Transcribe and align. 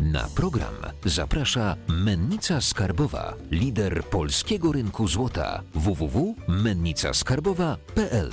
Na 0.00 0.28
program 0.36 0.74
zaprasza 1.04 1.76
Mennica 1.88 2.60
Skarbowa, 2.60 3.34
lider 3.50 4.04
polskiego 4.04 4.72
rynku 4.72 5.08
złota 5.08 5.62
www.mennicaskarbowa.pl. 5.74 8.30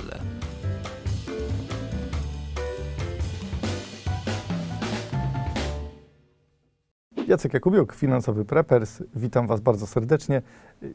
Jacek 7.26 7.54
Jakubiuk, 7.54 7.94
finansowy 7.94 8.44
preppers. 8.44 9.02
Witam 9.14 9.46
Was 9.46 9.60
bardzo 9.60 9.86
serdecznie. 9.86 10.42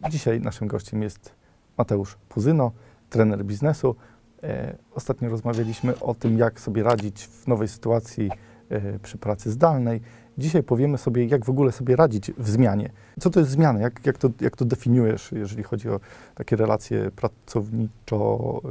Dzisiaj 0.09 0.41
naszym 0.41 0.67
gościem 0.67 1.01
jest 1.01 1.35
Mateusz 1.77 2.15
Puzyno, 2.29 2.71
trener 3.09 3.45
biznesu. 3.45 3.95
E, 4.43 4.77
Ostatnio 4.95 5.29
rozmawialiśmy 5.29 5.99
o 5.99 6.15
tym, 6.15 6.37
jak 6.37 6.59
sobie 6.59 6.83
radzić 6.83 7.27
w 7.27 7.47
nowej 7.47 7.67
sytuacji 7.67 8.29
e, 8.69 8.99
przy 8.99 9.17
pracy 9.17 9.51
zdalnej. 9.51 10.01
Dzisiaj 10.37 10.63
powiemy 10.63 10.97
sobie, 10.97 11.25
jak 11.25 11.45
w 11.45 11.49
ogóle 11.49 11.71
sobie 11.71 11.95
radzić 11.95 12.31
w 12.37 12.49
zmianie. 12.49 12.89
Co 13.19 13.29
to 13.29 13.39
jest 13.39 13.51
zmiana? 13.51 13.79
Jak, 13.79 14.05
jak, 14.05 14.17
to, 14.17 14.29
jak 14.41 14.55
to 14.55 14.65
definiujesz, 14.65 15.31
jeżeli 15.31 15.63
chodzi 15.63 15.89
o 15.89 15.99
takie 16.35 16.55
relacje 16.55 17.11
pracowniczo, 17.11 18.61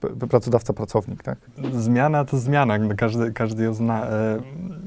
p- 0.00 0.08
pracodawca-pracownik, 0.28 1.22
tak? 1.22 1.38
Zmiana 1.72 2.24
to 2.24 2.38
zmiana, 2.38 2.78
każdy, 2.96 3.32
każdy 3.32 3.64
ją 3.64 3.74
zna. 3.74 4.06
E, 4.06 4.38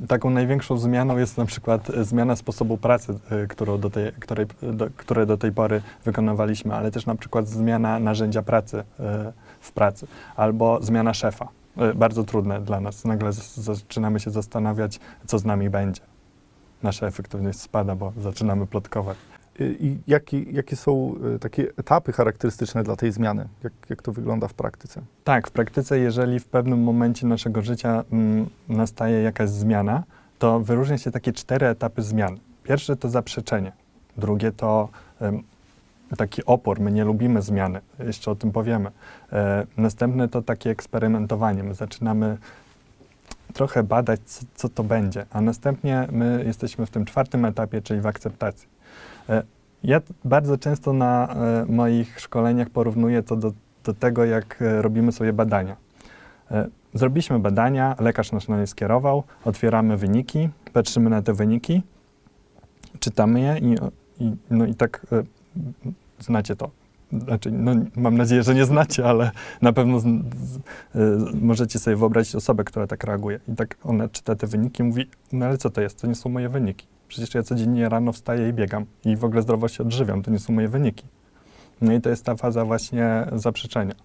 Taką 0.08 0.30
największą 0.30 0.78
zmianą 0.78 1.18
jest 1.18 1.38
na 1.38 1.46
przykład 1.46 1.90
e, 1.90 2.04
zmiana 2.04 2.36
sposobu 2.36 2.78
pracy, 2.78 3.14
e, 3.30 3.48
którą 3.48 3.78
do 3.80 3.90
tej, 3.90 4.12
której, 4.12 4.46
do, 4.74 4.88
które 4.98 5.26
do 5.26 5.38
tej 5.38 5.52
pory 5.52 5.82
wykonywaliśmy, 6.06 6.76
ale 6.76 6.92
też 6.92 7.06
na 7.06 7.16
przykład 7.16 7.48
zmiana 7.48 8.00
narzędzia 8.00 8.42
pracy 8.42 8.84
w 9.62 9.72
pracy 9.72 10.08
albo 10.36 10.80
zmiana 10.82 11.14
szefa. 11.14 11.48
E, 11.78 11.94
Bardzo 11.94 12.24
trudne 12.24 12.62
dla 12.62 12.80
nas. 12.80 13.06
Nagle 13.06 13.32
zaczynamy 13.56 14.20
się 14.20 14.32
zastanawiać, 14.32 15.00
co 15.28 15.40
z 15.40 15.46
nami 15.46 15.70
będzie. 15.70 16.02
Nasza 16.84 17.08
efektywność 17.08 17.60
spada, 17.60 17.96
bo 17.96 18.14
zaczynamy 18.18 18.68
plotkować. 18.68 19.18
I 19.60 19.98
jakie, 20.08 20.44
jakie 20.44 20.76
są 20.76 21.16
y, 21.36 21.40
takie 21.40 21.68
etapy 21.78 22.12
charakterystyczne 22.12 22.84
dla 22.84 22.96
tej 22.96 23.12
zmiany? 23.12 23.48
Jak, 23.64 23.74
jak 23.90 24.02
to 24.02 24.12
wygląda 24.12 24.48
w 24.48 24.54
praktyce? 24.54 25.02
Tak, 25.24 25.48
w 25.48 25.52
praktyce, 25.52 26.00
jeżeli 26.00 26.40
w 26.40 26.46
pewnym 26.46 26.84
momencie 26.84 27.28
naszego 27.28 27.62
życia 27.62 28.04
mm, 28.12 28.50
nastaje 28.70 29.22
jakaś 29.22 29.50
zmiana, 29.50 30.04
to 30.40 30.60
wyróżnia 30.60 30.98
się 30.98 31.12
takie 31.12 31.34
cztery 31.34 31.68
etapy 31.68 32.02
zmian. 32.02 32.38
Pierwsze 32.64 32.96
to 32.96 33.10
zaprzeczenie, 33.10 33.72
drugie 34.18 34.52
to 34.52 34.90
taki 36.18 36.46
opór, 36.46 36.80
my 36.80 36.92
nie 36.92 37.04
lubimy 37.04 37.42
zmiany, 37.42 37.82
jeszcze 38.00 38.32
o 38.32 38.36
tym 38.36 38.52
powiemy. 38.52 38.92
E, 39.32 39.66
następne 39.78 40.28
to 40.28 40.42
takie 40.42 40.70
eksperymentowanie, 40.70 41.64
my 41.64 41.74
zaczynamy 41.74 42.38
trochę 43.54 43.84
badać, 43.84 44.20
co, 44.26 44.46
co 44.56 44.70
to 44.70 44.84
będzie, 44.84 45.26
a 45.32 45.42
następnie 45.42 46.08
my 46.12 46.44
jesteśmy 46.48 46.86
w 46.86 46.90
tym 46.90 47.06
czwartym 47.06 47.46
etapie, 47.46 47.82
czyli 47.82 48.02
w 48.02 48.08
akceptacji. 48.08 48.68
E, 49.30 49.44
ja 49.84 50.02
bardzo 50.26 50.58
często 50.58 50.94
na 50.94 51.28
e, 51.28 51.66
moich 51.66 52.20
szkoleniach 52.20 52.70
porównuję 52.70 53.24
to 53.24 53.36
do 53.36 53.52
do 53.84 53.94
tego, 53.94 54.26
jak 54.26 54.64
robimy 54.82 55.12
sobie 55.12 55.34
badania. 55.34 55.76
Zrobiliśmy 56.94 57.40
badania, 57.40 57.96
lekarz 58.00 58.32
nas 58.32 58.48
na 58.48 58.60
nie 58.60 58.68
skierował, 58.68 59.24
otwieramy 59.46 59.98
wyniki, 59.98 60.50
patrzymy 60.74 61.10
na 61.10 61.22
te 61.22 61.34
wyniki, 61.34 61.84
czytamy 63.00 63.42
je 63.42 63.58
i, 63.58 63.76
i, 64.24 64.36
no 64.50 64.66
i 64.66 64.76
tak 64.76 65.06
znacie 66.20 66.56
to. 66.56 66.72
Znaczy, 67.20 67.52
no, 67.52 67.72
mam 67.96 68.18
nadzieję, 68.18 68.44
że 68.44 68.56
nie 68.56 68.66
znacie, 68.66 69.06
ale 69.06 69.32
na 69.62 69.74
pewno 69.74 70.00
z, 70.00 70.04
z, 70.04 70.58
e, 70.58 70.60
możecie 71.42 71.80
sobie 71.80 71.96
wyobrazić 71.96 72.36
osobę, 72.36 72.64
która 72.64 72.88
tak 72.88 73.04
reaguje. 73.04 73.40
I 73.48 73.56
tak 73.56 73.78
ona 73.84 74.10
czyta 74.10 74.36
te 74.36 74.48
wyniki 74.48 74.84
i 74.84 74.86
mówi, 74.86 75.10
no 75.32 75.46
ale 75.46 75.58
co 75.58 75.70
to 75.70 75.82
jest? 75.82 76.02
To 76.02 76.08
nie 76.08 76.16
są 76.16 76.30
moje 76.30 76.50
wyniki. 76.50 76.88
Przecież 77.08 77.36
ja 77.36 77.44
codziennie 77.44 77.90
rano 77.90 78.12
wstaję 78.12 78.50
i 78.50 78.54
biegam 78.54 78.86
i 79.06 79.16
w 79.16 79.24
ogóle 79.24 79.42
zdrowo 79.42 79.68
się 79.68 79.84
odżywiam, 79.84 80.24
to 80.24 80.32
nie 80.32 80.40
są 80.40 80.54
moje 80.54 80.68
wyniki. 80.68 81.06
No 81.82 81.94
i 81.94 82.02
to 82.02 82.10
jest 82.10 82.26
ta 82.26 82.36
faza 82.36 82.66
właśnie 82.66 83.28
zaprzeczenia. 83.34 83.96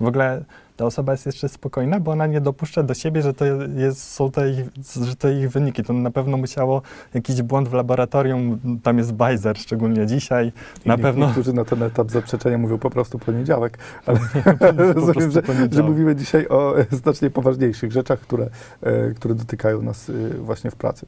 W 0.00 0.06
ogóle 0.06 0.44
ta 0.76 0.84
osoba 0.84 1.12
jest 1.12 1.26
jeszcze 1.26 1.48
spokojna, 1.48 2.00
bo 2.00 2.12
ona 2.12 2.26
nie 2.26 2.40
dopuszcza 2.40 2.82
do 2.82 2.94
siebie, 2.94 3.22
że 3.22 3.34
to 3.34 3.44
jest, 3.76 4.12
są 4.12 4.30
te 4.30 4.50
ich, 4.50 4.66
że 5.06 5.16
to 5.16 5.28
ich 5.28 5.50
wyniki. 5.50 5.82
To 5.82 5.92
na 5.92 6.10
pewno 6.10 6.36
musiało 6.36 6.82
jakiś 7.14 7.42
błąd 7.42 7.68
w 7.68 7.72
laboratorium, 7.72 8.60
tam 8.82 8.98
jest 8.98 9.12
bajzer, 9.12 9.58
szczególnie 9.58 10.06
dzisiaj. 10.06 10.52
Na 10.86 10.94
I 10.94 10.98
pewno 10.98 11.26
Niektórzy 11.26 11.52
na 11.52 11.64
ten 11.64 11.82
etap 11.82 12.10
zaprzeczenia 12.10 12.58
mówią 12.58 12.78
po 12.78 12.90
prostu 12.90 13.18
poniedziałek, 13.18 13.78
ale 14.06 14.18
po 14.58 14.66
rozumiem, 14.82 15.14
prostu 15.14 15.30
że, 15.30 15.68
że 15.72 15.82
mówimy 15.82 16.16
dzisiaj 16.16 16.48
o 16.48 16.78
e, 16.78 16.86
znacznie 16.90 17.30
poważniejszych 17.30 17.92
rzeczach, 17.92 18.20
które, 18.20 18.48
e, 18.82 19.10
które 19.10 19.34
dotykają 19.34 19.82
nas 19.82 20.10
e, 20.10 20.12
właśnie 20.34 20.70
w 20.70 20.76
pracy. 20.76 21.06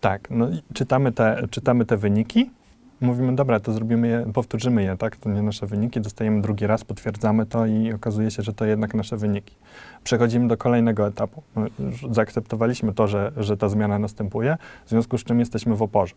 Tak, 0.00 0.28
no 0.30 0.50
i 0.50 0.62
czytamy 0.74 1.12
te, 1.12 1.42
czytamy 1.50 1.84
te 1.84 1.96
wyniki, 1.96 2.50
mówimy, 3.00 3.34
dobra, 3.36 3.60
to 3.60 3.72
zrobimy 3.72 4.08
je, 4.08 4.32
powtórzymy 4.32 4.82
je, 4.82 4.96
tak, 4.96 5.16
to 5.16 5.30
nie 5.30 5.42
nasze 5.42 5.66
wyniki, 5.66 6.00
dostajemy 6.00 6.42
drugi 6.42 6.66
raz, 6.66 6.84
potwierdzamy 6.84 7.46
to 7.46 7.66
i 7.66 7.92
okazuje 7.92 8.30
się, 8.30 8.42
że 8.42 8.52
to 8.52 8.64
jednak 8.64 8.94
nasze 8.94 9.16
wyniki. 9.16 9.54
Przechodzimy 10.04 10.48
do 10.48 10.56
kolejnego 10.56 11.06
etapu. 11.06 11.42
Zaakceptowaliśmy 12.10 12.92
to, 12.92 13.06
że, 13.06 13.32
że 13.36 13.56
ta 13.56 13.68
zmiana 13.68 13.98
następuje, 13.98 14.56
w 14.86 14.90
związku 14.90 15.18
z 15.18 15.24
czym 15.24 15.40
jesteśmy 15.40 15.76
w 15.76 15.82
oporze. 15.82 16.14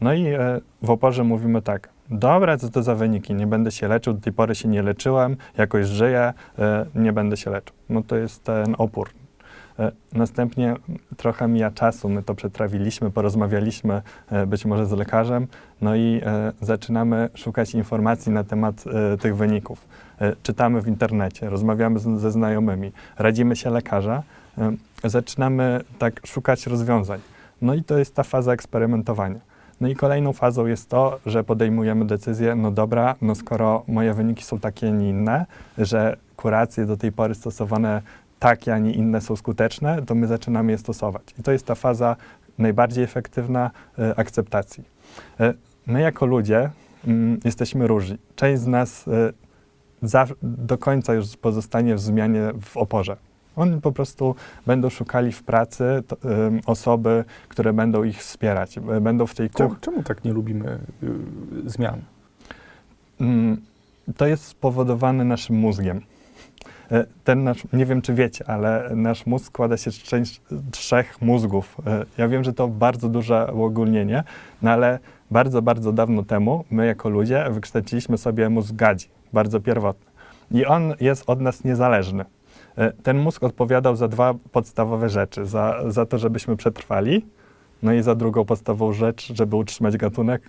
No 0.00 0.14
i 0.14 0.26
e, 0.26 0.60
w 0.82 0.90
oporze 0.90 1.24
mówimy 1.24 1.62
tak, 1.62 1.88
dobra, 2.10 2.56
co 2.56 2.68
to 2.68 2.82
za 2.82 2.94
wyniki, 2.94 3.34
nie 3.34 3.46
będę 3.46 3.70
się 3.70 3.88
leczył, 3.88 4.12
do 4.12 4.20
tej 4.20 4.32
pory 4.32 4.54
się 4.54 4.68
nie 4.68 4.82
leczyłem, 4.82 5.36
jakoś 5.58 5.86
żyję, 5.86 6.32
e, 6.58 6.86
nie 6.94 7.12
będę 7.12 7.36
się 7.36 7.50
leczył. 7.50 7.76
No 7.88 8.02
to 8.02 8.16
jest 8.16 8.44
ten 8.44 8.74
opór. 8.78 9.10
E, 9.78 9.92
Następnie 10.12 10.74
trochę 11.16 11.48
mija 11.48 11.70
czasu, 11.70 12.08
my 12.08 12.22
to 12.22 12.34
przetrawiliśmy, 12.34 13.10
porozmawialiśmy 13.10 14.02
e, 14.30 14.46
być 14.46 14.64
może 14.64 14.86
z 14.86 14.92
lekarzem, 14.92 15.46
no 15.80 15.96
i 15.96 16.20
e, 16.24 16.52
zaczynamy 16.60 17.28
szukać 17.34 17.74
informacji 17.74 18.32
na 18.32 18.44
temat 18.44 18.84
tych 19.20 19.36
wyników. 19.36 19.88
Czytamy 20.42 20.82
w 20.82 20.88
internecie, 20.88 21.50
rozmawiamy 21.50 21.98
ze 21.98 22.30
znajomymi, 22.30 22.92
radzimy 23.18 23.56
się 23.56 23.70
lekarza, 23.70 24.22
zaczynamy 25.04 25.80
tak 25.98 26.26
szukać 26.26 26.66
rozwiązań. 26.66 27.20
No 27.62 27.74
i 27.74 27.82
to 27.82 27.98
jest 27.98 28.14
ta 28.14 28.22
faza 28.22 28.52
eksperymentowania. 28.52 29.40
No 29.80 29.88
i 29.88 29.94
kolejną 29.94 30.32
fazą 30.32 30.66
jest 30.66 30.88
to, 30.88 31.18
że 31.26 31.44
podejmujemy 31.44 32.04
decyzję, 32.04 32.54
no 32.54 32.70
dobra, 32.70 33.14
no 33.22 33.34
skoro 33.34 33.82
moje 33.88 34.14
wyniki 34.14 34.44
są 34.44 34.58
takie, 34.58 34.90
nie 34.90 35.10
inne, 35.10 35.46
że 35.78 36.16
kuracje 36.36 36.86
do 36.86 36.96
tej 36.96 37.12
pory 37.12 37.34
stosowane 37.34 38.02
takie, 38.38 38.74
a 38.74 38.78
nie 38.78 38.92
inne 38.92 39.20
są 39.20 39.36
skuteczne, 39.36 40.02
to 40.02 40.14
my 40.14 40.26
zaczynamy 40.26 40.72
je 40.72 40.78
stosować. 40.78 41.22
I 41.38 41.42
to 41.42 41.52
jest 41.52 41.66
ta 41.66 41.74
faza 41.74 42.16
najbardziej 42.58 43.04
efektywna 43.04 43.70
e, 43.98 44.18
akceptacji. 44.18 44.84
E, 45.40 45.54
my 45.86 46.00
jako 46.00 46.26
ludzie 46.26 46.70
mm, 47.06 47.40
jesteśmy 47.44 47.86
różni. 47.86 48.18
Część 48.36 48.62
z 48.62 48.66
nas 48.66 49.08
e, 49.08 49.32
za, 50.02 50.26
do 50.42 50.78
końca 50.78 51.14
już 51.14 51.36
pozostanie 51.36 51.94
w 51.94 52.00
zmianie 52.00 52.52
w 52.62 52.76
oporze. 52.76 53.16
Oni 53.56 53.80
po 53.80 53.92
prostu 53.92 54.34
będą 54.66 54.90
szukali 54.90 55.32
w 55.32 55.42
pracy 55.42 55.84
to, 56.06 56.16
osoby, 56.66 57.24
które 57.48 57.72
będą 57.72 58.04
ich 58.04 58.18
wspierać. 58.18 58.78
Będą 59.00 59.26
w 59.26 59.34
tej 59.34 59.50
kuchni. 59.50 59.76
czemu 59.80 60.02
tak 60.02 60.24
nie 60.24 60.32
lubimy 60.32 60.78
y, 61.02 61.70
zmian? 61.70 62.00
Mm, 63.20 63.60
To 64.16 64.26
jest 64.26 64.44
spowodowane 64.44 65.24
naszym 65.24 65.56
mózgiem. 65.56 66.00
E, 66.92 67.06
Ten 67.24 67.44
nasz, 67.44 67.64
nie 67.72 67.86
wiem 67.86 68.02
czy 68.02 68.14
wiecie, 68.14 68.44
ale 68.50 68.90
nasz 68.94 69.26
mózg 69.26 69.46
składa 69.46 69.76
się 69.76 69.90
z 69.90 70.02
trzech 70.70 71.22
mózgów. 71.22 71.76
E, 71.86 72.04
Ja 72.18 72.28
wiem, 72.28 72.44
że 72.44 72.52
to 72.52 72.68
bardzo 72.68 73.08
duże 73.08 73.52
uogólnienie, 73.54 74.24
no 74.62 74.70
ale 74.70 74.98
bardzo, 75.30 75.62
bardzo 75.62 75.92
dawno 75.92 76.22
temu 76.22 76.64
my 76.70 76.86
jako 76.86 77.08
ludzie 77.08 77.44
wykształciliśmy 77.50 78.18
sobie 78.18 78.48
mózg 78.48 78.74
gadzi, 78.74 79.08
bardzo 79.32 79.60
pierwotny. 79.60 80.06
I 80.50 80.66
on 80.66 80.94
jest 81.00 81.24
od 81.26 81.40
nas 81.40 81.64
niezależny. 81.64 82.24
E, 82.78 82.92
Ten 82.92 83.18
mózg 83.18 83.42
odpowiadał 83.42 83.96
za 83.96 84.08
dwa 84.08 84.34
podstawowe 84.52 85.08
rzeczy. 85.08 85.46
Za, 85.46 85.76
za 85.88 86.06
to, 86.06 86.18
żebyśmy 86.18 86.56
przetrwali, 86.56 87.26
no 87.82 87.92
i 87.92 88.02
za 88.02 88.14
drugą 88.14 88.44
podstawową 88.44 88.92
rzecz, 88.92 89.32
żeby 89.34 89.56
utrzymać 89.56 89.96
gatunek, 89.96 90.42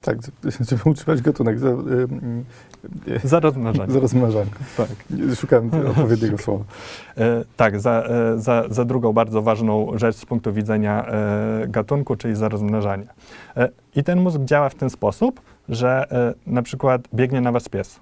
Tak, 0.00 0.18
żeby 0.68 0.90
utrzymać 0.90 1.22
gatunek 1.22 1.58
za, 1.58 1.68
y, 1.68 1.72
y, 3.08 3.28
za 3.28 3.40
rozmnażanie. 3.40 3.92
za 3.96 4.00
rozmnażanie. 4.00 4.50
Tak. 4.76 4.88
Szukałem 5.36 5.70
odpowiedniego 5.90 6.38
słowa. 6.38 6.64
E, 7.16 7.44
tak, 7.56 7.80
za, 7.80 8.02
e, 8.02 8.38
za, 8.38 8.64
za 8.70 8.84
drugą 8.84 9.12
bardzo 9.12 9.42
ważną 9.42 9.98
rzecz 9.98 10.16
z 10.16 10.26
punktu 10.26 10.52
widzenia 10.52 11.06
e, 11.06 11.66
gatunku, 11.68 12.16
czyli 12.16 12.34
za 12.34 12.48
rozmnażanie. 12.48 13.06
E, 13.56 13.68
I 13.96 14.04
ten 14.04 14.20
mózg 14.20 14.40
działa 14.40 14.68
w 14.68 14.74
ten 14.74 14.90
sposób, 14.90 15.40
że 15.68 16.10
e, 16.10 16.34
na 16.46 16.62
przykład 16.62 17.08
biegnie 17.14 17.40
na 17.40 17.52
was 17.52 17.68
pies. 17.68 18.00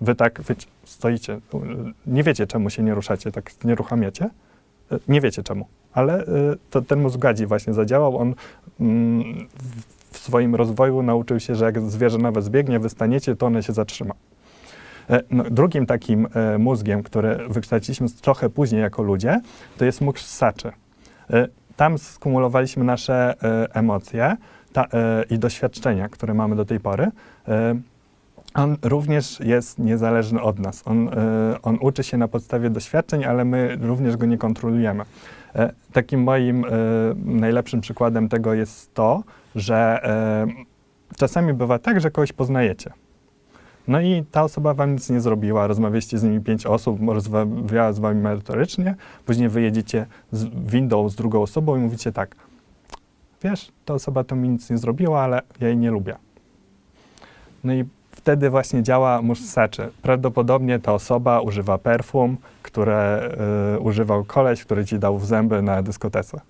Wy 0.00 0.14
tak 0.14 0.42
wiecie, 0.48 0.66
stoicie, 0.84 1.32
e, 1.34 1.40
nie 2.06 2.22
wiecie 2.22 2.46
czemu 2.46 2.70
się 2.70 2.82
nie 2.82 2.94
ruszacie, 2.94 3.32
tak 3.32 3.64
nie 3.64 3.74
ruchamiacie, 3.74 4.30
nie 5.08 5.20
wiecie 5.20 5.42
czemu, 5.42 5.66
ale 5.92 6.24
to, 6.70 6.82
ten 6.82 7.00
mózg 7.00 7.18
gadzi 7.18 7.46
właśnie 7.46 7.74
zadziałał, 7.74 8.18
on 8.18 8.34
mm, 8.80 9.48
w, 9.58 9.97
w 10.10 10.18
swoim 10.18 10.54
rozwoju 10.54 11.02
nauczył 11.02 11.40
się, 11.40 11.54
że 11.54 11.64
jak 11.64 11.80
zwierzę 11.80 12.18
na 12.18 12.32
was 12.32 12.48
biegnie, 12.48 12.78
wy 12.78 12.88
staniecie, 12.88 13.36
to 13.36 13.46
one 13.46 13.62
się 13.62 13.72
zatrzyma. 13.72 14.14
E, 15.10 15.20
No, 15.30 15.44
drugim 15.50 15.86
takim 15.86 16.28
e, 16.34 16.58
mózgiem, 16.58 17.02
który 17.02 17.38
wykształciliśmy 17.48 18.06
trochę 18.22 18.50
później 18.50 18.80
jako 18.80 19.02
ludzie, 19.02 19.40
to 19.78 19.84
jest 19.84 20.00
mózg 20.00 20.18
ssaczy. 20.18 20.72
E, 21.30 21.48
tam 21.76 21.98
skumulowaliśmy 21.98 22.84
nasze 22.84 23.34
emocje 23.72 24.36
ta, 24.72 24.86
i 25.30 25.38
doświadczenia, 25.38 26.08
które 26.08 26.34
mamy 26.34 26.56
do 26.56 26.64
tej 26.64 26.80
pory. 26.80 27.10
On 28.54 28.76
również 28.82 29.40
jest 29.40 29.78
niezależny 29.78 30.42
od 30.42 30.58
nas. 30.58 30.82
On, 30.84 31.10
on 31.62 31.78
uczy 31.80 32.02
się 32.02 32.16
na 32.16 32.28
podstawie 32.28 32.70
doświadczeń, 32.70 33.24
ale 33.24 33.44
my 33.44 33.78
również 33.80 34.16
go 34.16 34.26
nie 34.26 34.38
kontrolujemy. 34.38 35.04
Takim 35.92 36.22
moim 36.22 36.64
najlepszym 37.24 37.80
przykładem 37.80 38.28
tego 38.28 38.54
jest 38.54 38.94
to, 38.94 39.22
że 39.58 40.00
e, 40.04 41.16
czasami 41.16 41.54
bywa 41.54 41.78
tak, 41.78 42.00
że 42.00 42.10
kogoś 42.10 42.32
poznajecie. 42.32 42.92
No 43.88 44.00
i 44.00 44.24
ta 44.30 44.42
osoba 44.42 44.74
wam 44.74 44.92
nic 44.92 45.10
nie 45.10 45.20
zrobiła, 45.20 45.66
rozmawialiście 45.66 46.18
z 46.18 46.22
nimi 46.22 46.40
pięć 46.40 46.66
osób, 46.66 46.98
rozmawiała 47.08 47.92
z 47.92 47.98
wami 47.98 48.20
merytorycznie, 48.20 48.94
później 49.26 49.48
wyjedziecie 49.48 50.06
z 50.32 50.44
windą 50.70 51.08
z 51.08 51.14
drugą 51.14 51.42
osobą 51.42 51.76
i 51.76 51.78
mówicie 51.78 52.12
tak, 52.12 52.36
wiesz, 53.42 53.72
ta 53.84 53.94
osoba 53.94 54.24
to 54.24 54.36
mi 54.36 54.48
nic 54.48 54.70
nie 54.70 54.78
zrobiła, 54.78 55.22
ale 55.22 55.42
ja 55.60 55.68
jej 55.68 55.76
nie 55.76 55.90
lubię. 55.90 56.16
No 57.64 57.72
i 57.72 57.84
wtedy 58.10 58.50
właśnie 58.50 58.82
działa 58.82 59.22
mózg 59.22 59.42
saczy. 59.42 59.90
Prawdopodobnie 60.02 60.78
ta 60.78 60.92
osoba 60.92 61.40
używa 61.40 61.78
perfum, 61.78 62.36
które 62.62 63.30
y, 63.76 63.80
używał 63.80 64.24
koleś, 64.24 64.64
który 64.64 64.84
ci 64.84 64.98
dał 64.98 65.18
w 65.18 65.26
zęby 65.26 65.62
na 65.62 65.82
dyskotece. 65.82 66.40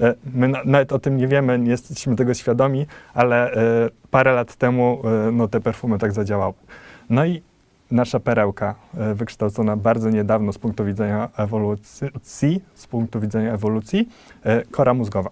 Y, 0.00 0.14
my 0.34 0.48
na, 0.48 0.58
nawet 0.64 0.92
o 0.92 0.98
tym 0.98 1.16
nie 1.16 1.28
wiemy, 1.28 1.58
nie 1.58 1.70
jesteśmy 1.70 2.16
tego 2.16 2.34
świadomi, 2.34 2.86
ale 3.14 3.52
y, 3.52 3.90
parę 4.10 4.32
lat 4.32 4.56
temu 4.56 5.02
y, 5.28 5.32
no, 5.32 5.48
te 5.48 5.60
perfumy 5.60 5.98
tak 5.98 6.12
zadziałały. 6.12 6.54
No 7.10 7.26
i 7.26 7.42
nasza 7.90 8.20
perełka, 8.20 8.74
wykształcona 9.14 9.76
bardzo 9.76 10.10
niedawno 10.10 10.52
z 10.52 10.58
punktu 10.58 10.84
widzenia 10.84 11.28
ewolucji, 11.36 12.60
z 12.74 12.86
punktu 12.86 13.20
widzenia 13.20 13.52
ewolucji, 13.52 14.08
kora 14.70 14.94
mózgowa 14.94 15.30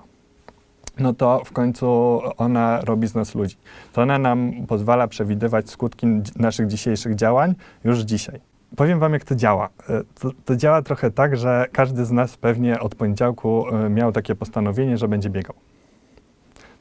no 0.99 1.12
to 1.12 1.43
w 1.44 1.52
końcu 1.52 2.20
ona 2.37 2.81
robi 2.81 3.06
z 3.06 3.14
nas 3.14 3.35
ludzi. 3.35 3.56
To 3.93 4.02
ona 4.02 4.19
nam 4.19 4.52
pozwala 4.69 5.08
przewidywać 5.08 5.70
skutki 5.70 6.06
naszych 6.37 6.67
dzisiejszych 6.67 7.14
działań 7.14 7.55
już 7.85 7.99
dzisiaj. 7.99 8.40
Powiem 8.76 8.99
wam, 8.99 9.12
jak 9.12 9.25
to 9.25 9.35
działa. 9.35 9.69
E, 9.88 10.03
To, 10.21 10.31
to 10.44 10.56
działa 10.56 10.82
trochę 10.82 11.11
tak, 11.11 11.37
że 11.37 11.67
każdy 11.73 12.05
z 12.05 12.11
nas 12.12 12.37
pewnie 12.37 12.81
od 12.81 12.94
poniedziałku 12.94 13.69
e, 13.69 13.88
miał 13.91 14.12
takie 14.12 14.35
postanowienie, 14.35 14.99
że 14.99 15.09
będzie 15.09 15.31
biegał. 15.31 15.55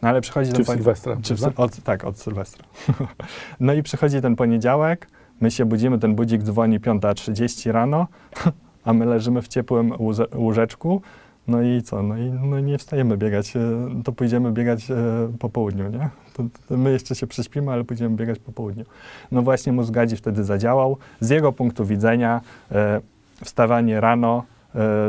No 0.01 0.09
ale 0.09 0.21
przychodzi 0.21 0.51
Czy 0.51 0.55
ten 0.55 0.65
w 0.65 0.67
pon- 0.67 0.75
Sylwestra? 0.75 1.17
czy 1.23 1.35
w, 1.35 1.59
od, 1.59 1.83
tak, 1.83 2.03
od 2.03 2.19
Sylwestra. 2.19 2.65
no 3.59 3.73
i 3.73 3.83
przychodzi 3.83 4.21
ten 4.21 4.35
poniedziałek, 4.35 5.07
my 5.41 5.51
się 5.51 5.65
budzimy, 5.65 5.99
ten 5.99 6.15
budzik 6.15 6.43
dzwoni 6.43 6.79
5.30 6.79 7.71
rano, 7.71 8.07
a 8.85 8.93
my 8.93 9.05
leżymy 9.05 9.41
w 9.41 9.47
ciepłym 9.47 9.93
łóżeczku, 10.35 11.01
no 11.47 11.61
i 11.61 11.81
co? 11.81 12.03
No 12.03 12.17
i 12.17 12.31
no 12.31 12.59
nie 12.59 12.77
wstajemy 12.77 13.17
biegać, 13.17 13.55
e, 13.55 13.59
to 14.03 14.11
pójdziemy 14.11 14.51
biegać 14.51 14.91
e, 14.91 14.95
po 15.39 15.49
południu, 15.49 15.89
nie? 15.89 16.09
To, 16.33 16.43
to 16.69 16.77
my 16.77 16.91
jeszcze 16.91 17.15
się 17.15 17.27
prześpimy, 17.27 17.71
ale 17.71 17.83
pójdziemy 17.83 18.15
biegać 18.15 18.39
po 18.39 18.51
południu. 18.51 18.85
No 19.31 19.41
właśnie 19.41 19.73
mózg 19.73 19.93
gadzi 19.93 20.15
wtedy 20.15 20.43
zadziałał. 20.43 20.97
Z 21.19 21.29
jego 21.29 21.51
punktu 21.51 21.85
widzenia 21.85 22.41
e, 22.71 23.01
wstawanie 23.43 24.01
rano 24.01 24.43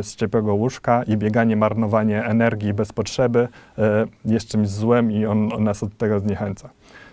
z 0.02 0.16
ciepłego 0.16 0.54
łóżka 0.54 1.02
i 1.02 1.16
bieganie, 1.16 1.56
marnowanie 1.56 2.24
energii 2.24 2.74
bez 2.74 2.92
potrzeby 2.92 3.48
jest 4.24 4.48
czymś 4.48 4.68
złym 4.68 5.12
i 5.12 5.26
on, 5.26 5.52
on 5.52 5.64
nas 5.64 5.82
od 5.82 5.96
tego 5.96 6.20
zniechęca. 6.20 6.70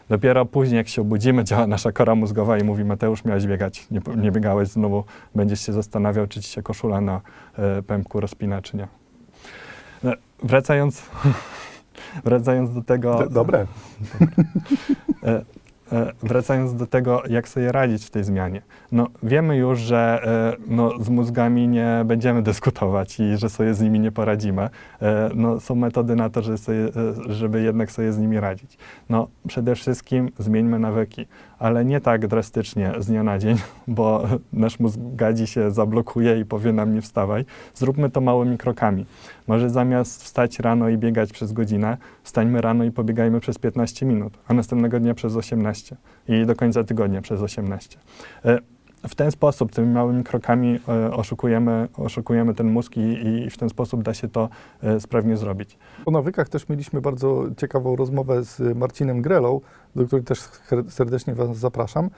Dopiero 0.10 0.46
później, 0.46 0.78
jak 0.78 0.88
się 0.88 1.02
obudzimy, 1.02 1.44
działa 1.44 1.68
nasza 1.68 1.92
kora 1.92 2.16
mózgowa 2.16 2.58
i 2.58 2.64
mówi, 2.64 2.86
Mateusz, 2.86 3.26
miałeś 3.26 3.48
biegać, 3.48 3.88
nie, 3.92 4.02
nie 4.18 4.32
biegałeś, 4.32 4.70
znowu 4.70 5.04
będziesz 5.36 5.66
się 5.66 5.74
zastanawiał, 5.74 6.28
czy 6.28 6.42
ci 6.42 6.50
się 6.50 6.64
koszula 6.64 7.02
na 7.02 7.22
pępku 7.88 8.20
rozpina, 8.20 8.62
czy 8.62 8.78
nie. 8.78 9.01
Wracając, 10.44 11.04
wracając 12.26 12.74
do 12.74 12.82
tego... 12.82 13.28
Dobre. 13.30 13.66
E, 15.24 15.42
e, 15.92 16.12
Wracając 16.24 16.76
do 16.76 16.88
tego, 16.88 17.24
jak 17.30 17.48
sobie 17.48 17.72
radzić 17.72 18.06
w 18.06 18.10
tej 18.10 18.24
zmianie. 18.24 18.62
No, 18.92 19.08
wiemy 19.24 19.58
już, 19.58 19.80
że 19.80 20.22
e, 20.58 20.64
no, 20.68 20.92
z 21.00 21.10
mózgami 21.10 21.68
nie 21.68 22.04
będziemy 22.06 22.42
dyskutować 22.42 23.20
i 23.20 23.38
że 23.38 23.50
sobie 23.50 23.74
z 23.74 23.82
nimi 23.82 24.00
nie 24.00 24.12
poradzimy. 24.12 24.70
No, 25.36 25.60
są 25.60 25.76
metody 25.76 26.16
na 26.16 26.30
to, 26.30 26.42
żeby, 26.42 26.58
sobie, 26.58 26.90
żeby 27.28 27.62
jednak 27.62 27.92
sobie 27.92 28.14
z 28.14 28.18
nimi 28.18 28.40
radzić. 28.40 28.78
No, 29.10 29.28
przede 29.48 29.76
wszystkim 29.76 30.30
zmieńmy 30.40 30.80
nawyki, 30.80 31.28
ale 31.60 31.86
nie 31.86 32.02
tak 32.02 32.28
drastycznie 32.28 32.94
z 33.00 33.08
dnia 33.08 33.24
na 33.24 33.40
dzień, 33.40 33.58
bo 33.88 34.24
nasz 34.54 34.80
mózg 34.80 35.00
gadzi 35.00 35.48
się 35.48 35.72
zablokuje 35.72 36.40
i 36.40 36.46
powie 36.46 36.74
nam 36.74 36.94
nie 36.94 37.02
wstawaj. 37.02 37.46
Zróbmy 37.74 38.10
to 38.10 38.22
małymi 38.22 38.58
krokami. 38.58 39.06
Może 39.48 39.70
zamiast 39.70 40.24
wstać 40.24 40.60
rano 40.60 40.90
i 40.90 40.98
biegać 40.98 41.32
przez 41.32 41.54
godzinę, 41.54 41.98
wstańmy 42.24 42.62
rano 42.62 42.84
i 42.84 42.92
pobiegajmy 42.92 43.40
przez 43.40 43.58
15 43.58 44.06
minut, 44.06 44.38
a 44.48 44.54
następnego 44.54 45.00
dnia 45.00 45.14
przez 45.14 45.36
18 45.36 45.96
i 46.28 46.46
do 46.46 46.56
końca 46.56 46.84
tygodnia 46.84 47.22
przez 47.22 47.42
18. 47.42 47.98
E, 48.46 48.60
W 49.08 49.16
ten 49.16 49.32
sposób, 49.32 49.72
tymi 49.72 49.88
małymi 49.94 50.24
krokami 50.24 50.80
e, 50.88 51.14
oszukujemy, 51.14 51.88
oszukujemy 51.98 52.54
ten 52.54 52.72
mózg 52.72 52.98
i, 52.98 53.28
i 53.46 53.50
w 53.50 53.58
ten 53.58 53.70
sposób 53.70 54.04
da 54.04 54.14
się 54.14 54.28
to 54.28 54.50
e, 54.84 55.00
sprawnie 55.00 55.38
zrobić. 55.38 55.78
O 56.06 56.12
nawykach 56.12 56.50
też 56.50 56.70
mieliśmy 56.70 57.02
bardzo 57.02 57.44
ciekawą 57.58 57.96
rozmowę 57.96 58.44
z 58.44 58.78
Marcinem 58.78 59.22
Grelą, 59.22 59.62
do 59.96 60.06
której 60.06 60.26
też 60.26 60.40
ser- 60.40 60.92
serdecznie 60.92 61.36
Was 61.36 61.58
zapraszam. 61.58 62.10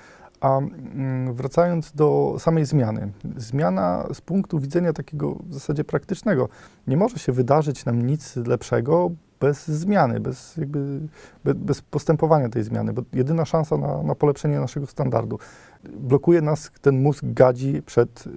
A 0.44 0.58
mm, 0.58 1.34
wracając 1.34 1.92
do 1.92 2.36
samej 2.40 2.66
zmiany. 2.66 3.12
Zmiana 3.38 4.08
z 4.14 4.22
punktu 4.22 4.60
widzenia 4.60 4.94
takiego 4.94 5.36
w 5.36 5.54
zasadzie 5.54 5.84
praktycznego. 5.84 6.50
Nie 6.88 6.98
może 6.98 7.20
się 7.20 7.32
wydarzyć 7.32 7.86
nam 7.86 8.02
nic 8.08 8.36
lepszego 8.36 9.12
bez 9.44 9.68
zmiany, 9.68 10.20
bez, 10.20 10.58
jakby, 10.58 11.00
be- 11.46 11.56
bez 11.56 11.82
postępowania 11.82 12.50
tej 12.50 12.64
zmiany, 12.64 12.94
bo 12.94 13.02
jedyna 13.14 13.46
szansa 13.46 13.78
na, 13.78 14.04
na 14.04 14.16
polepszenie 14.16 14.60
naszego 14.60 14.88
standardu. 14.88 15.40
Blokuje 15.84 16.42
nas 16.42 16.72
ten 16.82 17.02
mózg 17.02 17.24
gadzi 17.26 17.82
przed 17.86 18.28
y, 18.28 18.30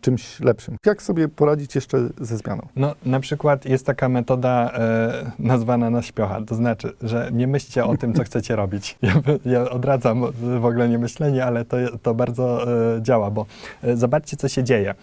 czymś 0.00 0.40
lepszym. 0.40 0.76
Jak 0.86 1.02
sobie 1.02 1.28
poradzić 1.28 1.74
jeszcze 1.74 2.08
ze 2.20 2.36
zmianą? 2.36 2.66
No, 2.76 2.94
na 3.06 3.20
przykład 3.20 3.64
jest 3.64 3.86
taka 3.86 4.08
metoda 4.08 4.70
e, 4.74 5.32
nazwana 5.38 5.90
na 5.90 6.02
śpiocha, 6.02 6.40
to 6.46 6.54
znaczy, 6.54 6.92
że 7.02 7.30
nie 7.32 7.46
myślcie 7.46 7.84
o 7.84 7.96
tym, 7.96 8.14
co 8.14 8.24
chcecie 8.24 8.56
robić. 8.62 8.98
Ja, 9.02 9.14
ja 9.44 9.70
odradzam 9.70 10.24
w 10.60 10.64
ogóle 10.64 10.88
nie 10.88 10.98
myślenie, 10.98 11.44
ale 11.44 11.64
to, 11.64 11.76
to 12.02 12.14
bardzo 12.14 12.72
e, 12.96 13.02
działa, 13.02 13.30
bo 13.30 13.46
e, 13.82 13.96
zobaczcie, 13.96 14.36
co 14.36 14.48
się 14.48 14.64
dzieje. 14.64 14.94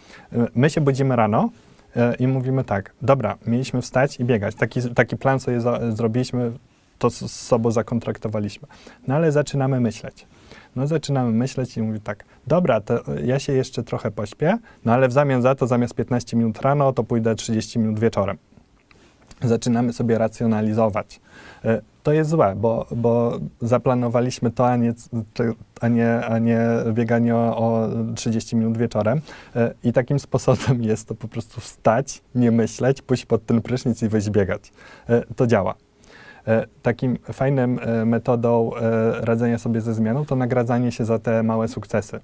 My 0.56 0.70
się 0.70 0.82
budzimy 0.82 1.16
rano 1.16 1.50
i 2.20 2.28
mówimy 2.28 2.64
tak, 2.64 2.94
dobra, 3.02 3.38
mieliśmy 3.48 3.82
wstać 3.82 4.20
i 4.20 4.26
biegać. 4.26 4.56
Taki, 4.56 4.82
taki 4.94 5.18
plan 5.18 5.40
sobie 5.40 5.62
za, 5.62 5.80
zrobiliśmy, 5.92 6.52
to 7.00 7.10
z, 7.10 7.32
sobą 7.32 7.72
zakontraktowaliśmy. 7.72 8.68
No 9.08 9.16
ale 9.16 9.32
zaczynamy 9.32 9.80
myśleć. 9.80 10.28
No 10.76 10.88
zaczynamy 10.88 11.32
myśleć 11.32 11.78
i 11.78 11.82
mówi 11.82 12.00
tak, 12.02 12.24
dobra, 12.48 12.82
to 12.82 13.00
ja 13.24 13.40
się 13.40 13.54
jeszcze 13.54 13.84
trochę 13.84 14.12
pośpię, 14.12 14.58
no 14.86 14.94
ale 14.94 15.08
w 15.08 15.12
zamian 15.12 15.42
za 15.42 15.56
to 15.56 15.68
zamiast 15.68 15.94
15 15.94 16.38
minut 16.38 16.62
rano, 16.62 16.94
to 16.94 17.04
pójdę 17.04 17.36
30 17.36 17.80
minut 17.80 18.00
wieczorem. 18.00 18.38
Zaczynamy 19.42 19.94
sobie 19.94 20.18
racjonalizować. 20.18 21.20
To 22.06 22.14
jest 22.14 22.30
złe, 22.30 22.56
bo, 22.58 22.86
bo 22.96 23.40
zaplanowaliśmy 23.62 24.52
to, 24.52 24.68
a 24.68 24.78
nie, 24.78 24.94
a 25.82 25.88
nie, 25.88 26.26
a 26.26 26.40
nie 26.40 26.60
bieganie 26.94 27.36
o, 27.36 27.58
o 27.58 27.90
30 28.16 28.56
minut 28.56 28.78
wieczorem. 28.78 29.22
E, 29.56 29.74
I 29.84 29.94
takim 29.94 30.20
sposobem 30.20 30.84
jest 30.92 31.08
to 31.08 31.16
po 31.16 31.28
prostu 31.28 31.62
wstać, 31.62 32.22
nie 32.36 32.52
myśleć, 32.52 33.02
pójść 33.02 33.26
pod 33.26 33.46
ten 33.46 33.62
prysznic 33.62 34.04
i 34.04 34.08
wyjść 34.08 34.30
biegać. 34.30 34.74
E, 35.10 35.24
To 35.36 35.48
działa. 35.48 35.76
E, 36.48 36.66
Takim 36.82 37.18
fajnym 37.34 37.80
metodą 38.06 38.72
radzenia 39.14 39.58
sobie 39.58 39.82
ze 39.82 39.94
zmianą 39.94 40.26
to 40.26 40.36
nagradzanie 40.36 40.92
się 40.92 41.06
za 41.06 41.20
te 41.20 41.44
małe 41.44 41.68
sukcesy. 41.68 42.20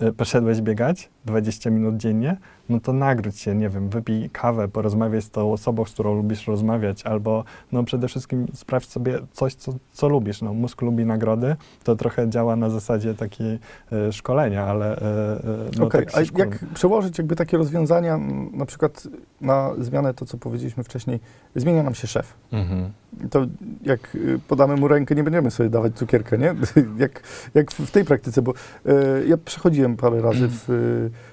E, 0.00 0.12
Poszedłeś 0.12 0.60
biegać 0.60 1.10
20 1.24 1.70
minut 1.70 1.96
dziennie, 1.96 2.36
no 2.68 2.80
to 2.80 2.92
nagródź 2.92 3.38
się, 3.38 3.54
nie 3.54 3.68
wiem, 3.68 3.88
wypij 3.88 4.30
kawę, 4.30 4.68
porozmawiaj 4.68 5.22
z 5.22 5.30
tą 5.30 5.52
osobą, 5.52 5.84
z 5.84 5.92
którą 5.92 6.14
lubisz 6.14 6.46
rozmawiać, 6.46 7.02
albo 7.02 7.44
no 7.72 7.84
przede 7.84 8.08
wszystkim 8.08 8.46
sprawdź 8.54 8.88
sobie 8.88 9.18
coś, 9.32 9.54
co, 9.54 9.72
co 9.92 10.08
lubisz. 10.08 10.42
No, 10.42 10.54
mózg 10.54 10.82
lubi 10.82 11.06
nagrody, 11.06 11.56
to 11.84 11.96
trochę 11.96 12.28
działa 12.28 12.56
na 12.56 12.70
zasadzie 12.70 13.14
takiej 13.14 13.58
e, 13.92 14.12
szkolenia, 14.12 14.64
ale 14.64 14.96
e, 14.96 15.00
e, 15.00 15.40
no 15.78 15.86
Okej, 15.86 16.06
tak 16.06 16.16
a 16.16 16.38
jak 16.38 16.64
przełożyć 16.74 17.18
jakby 17.18 17.36
takie 17.36 17.56
rozwiązania, 17.56 18.14
m, 18.14 18.50
na 18.52 18.66
przykład 18.66 19.08
na 19.40 19.70
zmianę, 19.78 20.14
to 20.14 20.26
co 20.26 20.38
powiedzieliśmy 20.38 20.84
wcześniej, 20.84 21.20
zmienia 21.56 21.82
nam 21.82 21.94
się 21.94 22.06
szef. 22.06 22.34
Mhm. 22.52 22.90
To 23.30 23.46
jak 23.82 24.14
y, 24.14 24.40
podamy 24.48 24.76
mu 24.76 24.88
rękę, 24.88 25.14
nie 25.14 25.24
będziemy 25.24 25.50
sobie 25.50 25.70
dawać 25.70 25.94
cukierkę, 25.94 26.38
nie? 26.38 26.54
jak, 26.98 27.22
jak 27.54 27.72
w 27.72 27.80
w 27.80 27.90
tej 27.90 28.04
praktyce, 28.04 28.42
bo 28.42 28.52
y, 28.52 29.26
ja 29.26 29.36
przechodziłem 29.36 29.89
parę 29.96 30.22
razy 30.22 30.48
w, 30.48 30.64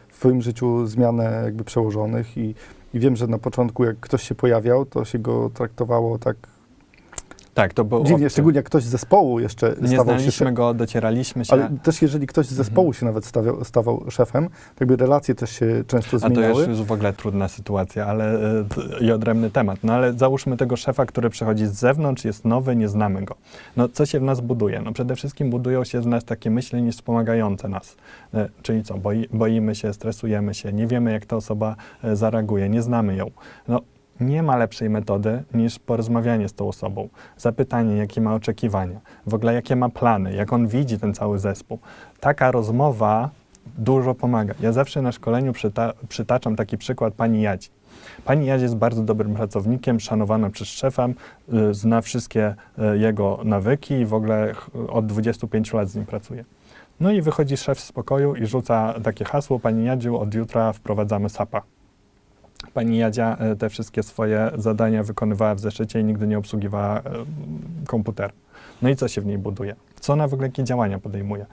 w 0.07 0.15
swoim 0.15 0.41
życiu 0.41 0.85
zmianę 0.85 1.41
jakby 1.43 1.63
przełożonych 1.63 2.37
i, 2.37 2.55
i 2.93 2.99
wiem, 2.99 3.15
że 3.15 3.27
na 3.27 3.37
początku 3.37 3.83
jak 3.83 3.99
ktoś 3.99 4.23
się 4.23 4.35
pojawiał, 4.35 4.85
to 4.85 5.05
się 5.05 5.19
go 5.19 5.49
traktowało 5.53 6.17
tak 6.19 6.35
Tak, 7.57 7.73
to 7.73 7.83
był 7.83 8.03
Dziwnie, 8.03 8.15
obcy. 8.25 8.29
szczególnie 8.29 8.57
jak 8.57 8.65
ktoś 8.65 8.83
z 8.83 8.87
zespołu 8.87 9.39
jeszcze 9.39 9.75
Nie 9.81 9.87
stawał 9.87 10.15
się 10.15 10.19
znaliśmy 10.19 10.53
go, 10.53 10.73
docieraliśmy 10.73 11.45
się. 11.45 11.53
Ale 11.53 11.69
też 11.83 12.01
jeżeli 12.01 12.27
ktoś 12.27 12.45
z 12.47 12.53
zespołu 12.53 12.87
Mhm. 12.87 12.99
się 12.99 13.05
nawet 13.05 13.25
stawiał, 13.25 13.63
stawał 13.63 14.03
szefem, 14.11 14.47
to 14.49 14.75
jakby 14.79 14.95
relacje 14.95 15.35
też 15.35 15.49
się 15.51 15.83
często 15.87 16.17
A 16.17 16.19
to 16.19 16.27
zmieniały. 16.27 16.59
już, 16.59 16.67
już 16.67 16.81
w 16.83 16.91
ogóle 16.91 17.13
trudna 17.13 17.47
sytuacja, 17.47 18.05
ale 18.05 18.33
e, 18.33 18.65
i 19.01 19.11
odrębny 19.11 19.49
temat. 19.51 19.79
No 19.83 19.93
ale 19.93 20.13
załóżmy 20.13 20.57
tego 20.57 20.75
szefa, 20.75 21.05
który 21.05 21.29
przychodzi 21.29 21.65
z 21.65 21.71
zewnątrz, 21.73 22.25
jest 22.25 22.45
nowy, 22.45 22.75
nie 22.75 22.87
znamy 22.87 23.21
go. 23.25 23.35
No 23.77 23.89
co 23.89 24.05
się 24.05 24.19
w 24.19 24.23
nas 24.23 24.41
buduje? 24.41 24.81
No 24.81 24.93
przede 24.93 25.15
wszystkim 25.15 25.49
budują 25.49 25.83
się 25.83 26.01
w 26.01 26.07
nas 26.07 26.25
takie 26.25 26.49
myślenie 26.51 26.91
wspomagające 26.91 27.69
nas. 27.69 27.95
E, 28.33 28.49
czyli 28.61 28.83
co? 28.83 28.97
Boi, 28.97 29.27
boimy 29.33 29.75
się, 29.75 29.93
stresujemy 29.93 30.53
się, 30.53 30.73
nie 30.73 30.87
wiemy 30.87 31.11
jak 31.11 31.25
ta 31.25 31.35
osoba 31.35 31.75
e, 32.03 32.15
zareaguje, 32.15 32.69
nie 32.69 32.81
znamy 32.81 33.15
ją. 33.15 33.31
No 33.67 33.81
nie 34.19 34.43
ma 34.43 34.57
lepszej 34.57 34.89
metody 34.89 35.43
niż 35.53 35.79
porozmawianie 35.79 36.49
z 36.49 36.53
tą 36.53 36.67
osobą, 36.67 37.09
zapytanie, 37.37 37.97
jakie 37.97 38.21
ma 38.21 38.35
oczekiwania, 38.35 38.99
w 39.27 39.33
ogóle 39.33 39.53
jakie 39.53 39.75
ma 39.75 39.89
plany, 39.89 40.33
jak 40.33 40.53
on 40.53 40.67
widzi 40.67 40.99
ten 40.99 41.13
cały 41.13 41.39
zespół. 41.39 41.79
Taka 42.19 42.51
rozmowa 42.51 43.29
dużo 43.77 44.15
pomaga. 44.15 44.53
Ja 44.59 44.71
zawsze 44.71 45.01
na 45.01 45.11
szkoleniu 45.11 45.53
przyta 45.53 45.93
przytaczam 46.09 46.55
taki 46.55 46.77
przykład 46.77 47.13
pani 47.13 47.41
Jadzi. 47.41 47.69
Pani 48.25 48.45
Jadzi 48.45 48.63
jest 48.63 48.75
bardzo 48.75 49.03
dobrym 49.03 49.33
pracownikiem, 49.33 49.99
szanowana 49.99 50.49
przez 50.49 50.67
szefa, 50.67 51.07
y, 51.07 51.73
zna 51.73 52.01
wszystkie 52.01 52.55
y, 52.93 52.97
jego 52.97 53.39
nawyki 53.43 53.93
i 53.93 54.05
w 54.05 54.13
ogóle 54.13 54.55
od 54.89 55.05
25 55.05 55.73
lat 55.73 55.89
z 55.89 55.95
nim 55.95 56.05
pracuje. 56.05 56.45
No 56.99 57.11
i 57.11 57.21
wychodzi 57.21 57.57
szef 57.57 57.79
z 57.79 57.91
pokoju 57.91 58.35
i 58.35 58.45
rzuca 58.45 58.93
takie 59.03 59.25
hasło, 59.25 59.59
pani 59.59 59.85
Jadziu, 59.85 60.19
od 60.19 60.33
jutra 60.33 60.73
wprowadzamy 60.73 61.29
SAP-a. 61.29 61.76
Pani 62.73 62.97
Jadzia 62.97 63.37
y, 63.53 63.55
te 63.55 63.69
wszystkie 63.69 64.03
swoje 64.03 64.51
zadania 64.55 65.03
wykonywała 65.03 65.55
w 65.55 65.59
zeszycie 65.59 65.99
i 65.99 66.03
nigdy 66.03 66.27
nie 66.27 66.37
obsługiwała 66.37 66.99
y, 66.99 67.03
komputera. 67.87 68.33
No 68.81 68.89
i 68.89 68.95
co 68.95 69.07
się 69.07 69.21
w 69.21 69.25
niej 69.25 69.37
buduje? 69.37 69.75
Co 69.99 70.13
ona 70.13 70.27
w 70.27 70.33
ogóle 70.33 70.47
jakie 70.47 70.63
działania 70.63 70.99
podejmuje? 70.99 71.45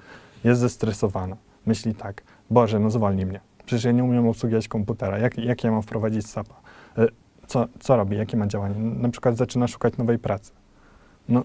Jest 0.45 0.61
zestresowana. 0.61 1.37
Myśli 1.67 1.95
tak, 1.95 2.23
Boże, 2.51 2.81
no 2.81 2.91
zwolnij 2.91 3.27
mnie. 3.27 3.41
Przecież 3.67 3.85
ja 3.85 3.93
nie 3.93 4.05
umiem 4.05 4.29
obsługiwać 4.29 4.69
komputera. 4.69 5.19
Jak, 5.19 5.39
jak 5.39 5.65
ja 5.65 5.71
mam 5.71 5.83
wprowadzić 5.83 6.27
SAP-a? 6.27 7.03
Y, 7.03 7.09
Co, 7.47 7.67
co 7.81 7.97
robi? 7.97 8.17
Jakie 8.17 8.37
ma 8.37 8.47
działania? 8.47 8.75
Na 8.79 9.09
przykład 9.09 9.37
zaczyna 9.37 9.69
szukać 9.69 9.97
nowej 9.97 10.19
pracy. 10.19 10.53
No, 11.29 11.43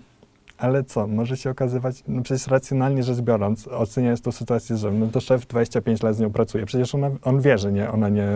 ale 0.59 0.83
co? 0.83 1.07
Może 1.07 1.37
się 1.37 1.49
okazywać, 1.49 2.03
no 2.07 2.21
przecież 2.21 2.47
racjonalnie 2.47 3.03
rzecz 3.03 3.21
biorąc, 3.21 3.67
oceniając 3.67 4.21
tą 4.21 4.31
sytuację, 4.31 4.77
że 4.77 4.91
no 4.91 5.07
to 5.07 5.19
szef 5.19 5.47
25 5.47 6.03
lat 6.03 6.15
z 6.15 6.19
nią 6.19 6.31
pracuje. 6.31 6.65
Przecież 6.65 6.95
ona, 6.95 7.09
on 7.23 7.41
wie, 7.41 7.57
że 7.57 7.71
nie, 7.71 7.91
ona 7.91 8.09
nie, 8.09 8.27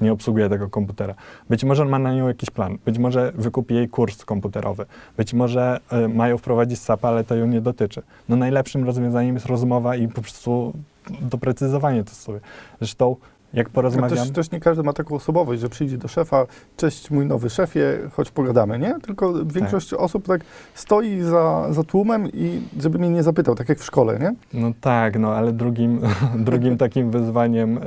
nie 0.00 0.12
obsługuje 0.12 0.48
tego 0.48 0.68
komputera. 0.68 1.14
Być 1.50 1.64
może 1.64 1.82
on 1.82 1.88
ma 1.88 1.98
na 1.98 2.14
nią 2.14 2.28
jakiś 2.28 2.50
plan. 2.50 2.78
Być 2.84 2.98
może 2.98 3.32
wykupi 3.34 3.74
jej 3.74 3.88
kurs 3.88 4.24
komputerowy. 4.24 4.86
Być 5.16 5.34
może 5.34 5.80
y, 6.04 6.08
mają 6.08 6.38
wprowadzić 6.38 6.80
SAP, 6.80 7.04
ale 7.04 7.24
to 7.24 7.34
ją 7.34 7.46
nie 7.46 7.60
dotyczy. 7.60 8.02
No 8.28 8.36
najlepszym 8.36 8.84
rozwiązaniem 8.84 9.34
jest 9.34 9.46
rozmowa 9.46 9.96
i 9.96 10.08
po 10.08 10.22
prostu 10.22 10.72
doprecyzowanie 11.20 12.04
to 12.04 12.10
sobie. 12.10 12.40
Zresztą 12.78 13.16
jak 13.54 13.66
No 13.66 13.72
porozmawiam... 13.72 14.18
też, 14.18 14.30
też 14.30 14.50
nie 14.50 14.60
każdy 14.60 14.82
ma 14.82 14.92
taką 14.92 15.14
osobowość, 15.14 15.60
że 15.60 15.68
przyjdzie 15.68 15.98
do 15.98 16.08
szefa, 16.08 16.46
cześć 16.76 17.10
mój 17.10 17.26
nowy 17.26 17.50
szefie, 17.50 17.98
choć 18.12 18.30
pogadamy, 18.30 18.78
nie? 18.78 18.94
Tylko 19.02 19.44
większość 19.44 19.94
osób 19.94 20.26
tak 20.26 20.40
stoi 20.74 21.20
za, 21.20 21.72
za 21.72 21.84
tłumem 21.84 22.28
i 22.32 22.62
żeby 22.80 22.98
mnie 22.98 23.10
nie 23.10 23.22
zapytał, 23.22 23.54
tak 23.54 23.68
jak 23.68 23.78
w 23.78 23.84
szkole, 23.84 24.18
nie? 24.18 24.34
No 24.60 24.72
tak, 24.80 25.18
no 25.18 25.34
ale 25.34 25.52
drugim, 25.52 26.00
drugim 26.46 26.78
takim 26.78 27.10
wyzwaniem 27.10 27.78
e, 27.78 27.80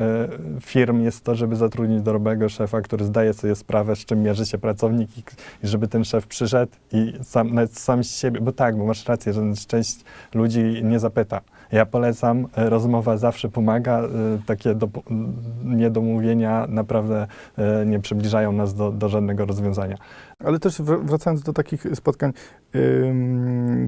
firm 0.61 1.01
jest 1.01 1.23
to, 1.23 1.35
żeby 1.35 1.55
zatrudnić 1.55 2.01
dobrego 2.01 2.49
szefa, 2.49 2.81
który 2.81 3.05
zdaje 3.05 3.33
sobie 3.33 3.55
sprawę, 3.55 3.95
z 3.95 3.99
czym 3.99 4.23
mierzy 4.23 4.45
się 4.45 4.57
pracownik 4.57 5.17
i, 5.17 5.23
i 5.63 5.67
żeby 5.67 5.87
ten 5.87 6.03
szef 6.03 6.27
przyszedł 6.27 6.71
i 6.91 7.13
sam, 7.23 7.53
nawet 7.53 7.77
sam 7.77 8.03
z 8.03 8.17
siebie, 8.17 8.41
bo 8.41 8.51
tak, 8.51 8.77
bo 8.77 8.85
masz 8.85 9.07
rację, 9.07 9.33
że 9.33 9.41
część 9.67 10.05
ludzi 10.33 10.81
nie 10.83 10.99
zapyta. 10.99 11.41
Ja 11.71 11.85
polecam, 11.85 12.47
e, 12.55 12.69
rozmowa 12.69 13.17
zawsze 13.17 13.49
pomaga, 13.49 13.99
e, 13.99 14.09
takie 14.45 14.75
do, 14.75 14.89
niedomówienia 15.65 16.65
naprawdę 16.69 17.27
e, 17.57 17.85
nie 17.85 17.99
przybliżają 17.99 18.51
nas 18.51 18.73
do, 18.73 18.91
do 18.91 19.09
żadnego 19.09 19.45
rozwiązania. 19.45 19.97
Ale 20.39 20.59
też 20.59 20.81
wr- 20.81 21.05
wracając 21.05 21.43
do 21.43 21.53
takich 21.53 21.85
spotkań, 21.95 22.33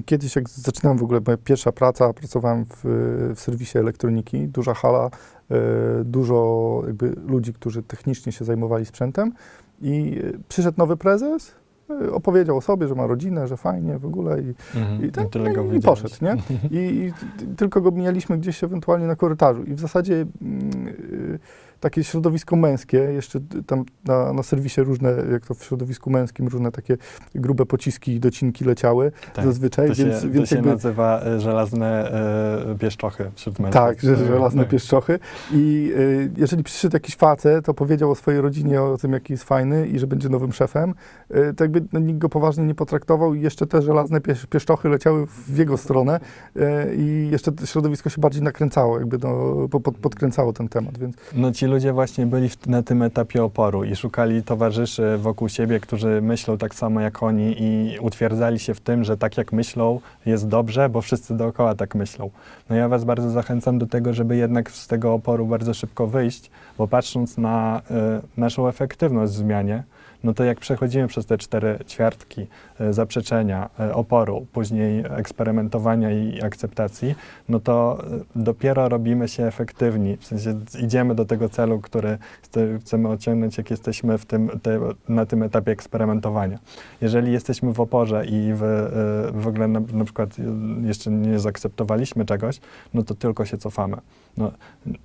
kiedyś 0.06 0.36
jak 0.36 0.48
zaczynałem 0.48 0.98
w 0.98 1.02
ogóle, 1.02 1.20
moja 1.26 1.38
pierwsza 1.44 1.72
praca, 1.72 2.12
pracowałem 2.12 2.64
w, 2.64 2.84
w 3.36 3.40
serwisie 3.40 3.78
elektroniki, 3.78 4.48
duża 4.48 4.74
hala, 4.74 5.10
dużo 6.04 6.82
jakby 6.86 7.14
ludzi, 7.26 7.52
którzy 7.52 7.82
technicznie 7.82 8.32
się 8.32 8.44
zajmowali 8.44 8.86
sprzętem 8.86 9.32
i 9.82 10.22
przyszedł 10.48 10.78
nowy 10.78 10.96
prezes, 10.96 11.54
opowiedział 12.12 12.56
o 12.56 12.60
sobie, 12.60 12.88
że 12.88 12.94
ma 12.94 13.06
rodzinę, 13.06 13.46
że 13.46 13.56
fajnie 13.56 13.98
w 13.98 14.06
ogóle 14.06 14.40
i, 14.40 14.54
i, 15.04 15.12
tak, 15.12 15.28
tyle 15.28 15.52
go 15.52 15.64
no 15.64 15.70
i 15.70 15.72
widziałeś. 15.72 16.00
poszedł, 16.02 16.24
nie? 16.24 16.36
I, 16.80 17.06
i 17.06 17.12
tylko 17.56 17.80
go 17.80 17.90
mijaliśmy 17.90 18.38
gdzieś 18.38 18.64
ewentualnie 18.64 19.06
na 19.06 19.16
korytarzu. 19.16 19.62
I 19.62 19.74
w 19.74 19.80
zasadzie 19.80 20.14
mm, 20.14 20.88
y, 20.88 21.38
takie 21.80 22.04
środowisko 22.04 22.56
męskie, 22.56 22.98
jeszcze 22.98 23.40
tam 23.66 23.84
na, 24.04 24.32
na 24.32 24.42
serwisie 24.42 24.80
różne, 24.80 25.12
jak 25.32 25.46
to 25.46 25.54
w 25.54 25.64
środowisku 25.64 26.10
męskim, 26.10 26.48
różne 26.48 26.72
takie 26.72 26.96
grube 27.34 27.66
pociski 27.66 28.12
i 28.14 28.20
docinki 28.20 28.64
leciały 28.64 29.12
Tak. 29.34 29.44
zazwyczaj, 29.44 29.88
To 29.88 29.94
się, 29.94 30.04
więc, 30.04 30.22
to 30.22 30.30
więc 30.30 30.48
się 30.48 30.56
jakby... 30.56 30.70
nazywa 30.70 31.20
e, 31.22 31.40
żelazne 31.40 32.12
e, 32.70 32.78
pieszczochy 32.78 33.30
wśród 33.34 33.58
mężczyzn. 33.58 33.84
Tak, 33.84 34.00
że 34.00 34.16
żelazne 34.16 34.62
Tak. 34.62 34.70
pieszczochy. 34.72 35.18
I 35.52 35.92
y, 35.96 36.30
jeżeli 36.36 36.62
przyszedł 36.64 36.96
jakiś 36.96 37.16
facet, 37.16 37.64
to 37.64 37.74
powiedział 37.74 38.10
o 38.10 38.14
swojej 38.14 38.40
rodzinie, 38.40 38.82
o 38.82 38.96
tym, 38.98 39.12
jaki 39.12 39.32
jest 39.32 39.44
fajny 39.44 39.88
i 39.88 39.98
że 39.98 40.06
będzie 40.06 40.28
nowym 40.28 40.52
szefem, 40.52 40.94
y, 41.30 41.54
to 41.54 41.64
jakby 41.64 41.82
no, 41.92 42.00
nikt 42.00 42.18
go 42.18 42.28
poważnie 42.28 42.64
nie 42.64 42.74
potraktował 42.74 43.34
i 43.34 43.40
jeszcze 43.40 43.66
te 43.66 43.82
żelazne 43.82 44.20
piesz, 44.20 44.46
pieszczochy 44.46 44.88
leciały 44.88 45.26
w 45.26 45.58
jego 45.58 45.76
stronę 45.76 46.20
i 46.96 47.28
jeszcze 47.32 47.52
to 47.52 47.66
środowisko 47.66 48.10
się 48.10 48.20
bardziej 48.20 48.42
nakręcało, 48.42 48.98
jakby 48.98 49.18
no, 49.18 49.56
po- 49.70 49.80
pod, 49.80 49.96
podkręcało 49.98 50.52
ten 50.52 50.68
temat, 50.68 50.98
więc 50.98 51.16
No 51.34 51.52
ci 51.52 51.66
ludzie 51.70 51.92
właśnie 51.92 52.26
byli 52.26 52.48
w, 52.48 52.66
na 52.66 52.82
tym 52.82 53.02
etapie 53.02 53.44
oporu 53.44 53.84
i 53.84 53.96
szukali 53.96 54.42
towarzyszy 54.42 55.18
wokół 55.18 55.48
siebie, 55.48 55.80
którzy 55.80 56.20
myślą 56.22 56.58
tak 56.58 56.74
samo 56.74 57.00
jak 57.00 57.22
oni 57.22 57.54
i 57.58 57.98
utwierdzali 58.00 58.58
się 58.58 58.74
w 58.74 58.80
tym, 58.80 59.04
że 59.04 59.16
tak 59.16 59.36
jak 59.36 59.52
myślą 59.52 60.00
jest 60.26 60.48
dobrze, 60.48 60.88
bo 60.88 61.00
wszyscy 61.00 61.36
dookoła 61.36 61.74
tak 61.74 61.94
myślą. 61.94 62.30
No 62.70 62.76
ja 62.76 62.88
was 62.88 63.04
bardzo 63.04 63.30
zachęcam 63.30 63.78
do 63.78 63.86
tego, 63.86 64.12
żeby 64.14 64.36
jednak 64.36 64.70
z 64.70 64.86
tego 64.86 65.14
oporu 65.14 65.46
bardzo 65.46 65.74
szybko 65.74 66.06
wyjść, 66.06 66.50
bo 66.78 66.88
patrząc 66.88 67.38
na 67.38 67.82
y, 67.90 68.40
naszą 68.40 68.68
efektywność 68.68 69.32
w 69.32 69.36
zmianie, 69.36 69.82
no 70.24 70.34
to 70.34 70.44
jak 70.44 70.60
przechodzimy 70.60 71.08
przez 71.08 71.26
te 71.26 71.38
cztery 71.38 71.78
ćwiartki 71.88 72.46
y, 72.80 72.92
zaprzeczenia, 72.92 73.70
y, 73.80 73.94
oporu, 73.94 74.46
później 74.52 75.04
eksperymentowania 75.10 76.10
i 76.10 76.42
akceptacji, 76.42 77.14
no 77.48 77.60
to 77.60 77.98
y, 78.36 78.42
dopiero 78.42 78.88
robimy 78.88 79.28
się 79.28 79.46
efektywni. 79.46 80.16
W 80.16 80.26
sensie 80.26 80.60
idziemy 80.82 81.14
do 81.14 81.24
tego 81.24 81.48
celu, 81.48 81.80
który 81.80 82.18
chce- 82.42 82.78
chcemy 82.80 83.08
osiągnąć, 83.08 83.58
jak 83.58 83.70
jesteśmy 83.70 84.18
w 84.18 84.26
tym, 84.26 84.50
te, 84.62 84.80
na 85.08 85.26
tym 85.26 85.42
etapie 85.42 85.72
eksperymentowania. 85.72 86.58
Jeżeli 87.00 87.32
jesteśmy 87.32 87.72
w 87.72 87.80
oporze 87.80 88.26
i 88.26 88.52
w, 88.54 88.90
w 89.34 89.46
ogóle 89.46 89.68
na, 89.68 89.80
na 89.92 90.04
przykład 90.04 90.36
jeszcze 90.82 91.10
nie 91.10 91.38
zaakceptowaliśmy 91.38 92.24
czegoś, 92.24 92.60
no 92.94 93.02
to 93.02 93.14
tylko 93.14 93.44
się 93.44 93.58
cofamy. 93.58 93.96
No, 94.36 94.52